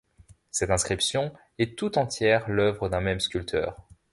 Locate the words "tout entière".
1.77-2.49